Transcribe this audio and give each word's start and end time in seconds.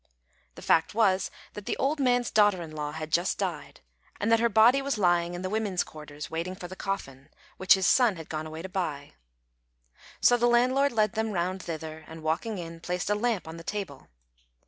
The 0.55 0.63
fact 0.63 0.95
was 0.95 1.29
that 1.53 1.67
the 1.67 1.77
old 1.77 1.99
man's 1.99 2.31
daughter 2.31 2.63
in 2.63 2.71
law 2.71 2.91
had 2.93 3.11
just 3.11 3.37
died, 3.37 3.81
and 4.19 4.31
that 4.31 4.39
her 4.39 4.49
body 4.49 4.81
was 4.81 4.97
lying 4.97 5.35
in 5.35 5.43
the 5.43 5.49
women's 5.51 5.83
quarters, 5.83 6.27
waiting 6.27 6.55
for 6.55 6.67
the 6.67 6.75
coffin, 6.75 7.29
which 7.57 7.75
his 7.75 7.85
son 7.85 8.15
had 8.15 8.27
gone 8.27 8.47
away 8.47 8.63
to 8.63 8.67
buy. 8.69 9.13
So 10.19 10.37
the 10.37 10.47
landlord 10.47 10.91
led 10.91 11.11
them 11.13 11.33
round 11.33 11.61
thither, 11.61 12.03
and 12.07 12.23
walking 12.23 12.57
in, 12.57 12.79
placed 12.79 13.11
a 13.11 13.13
lamp 13.13 13.47
on 13.47 13.57
the 13.57 13.63
table. 13.63 14.07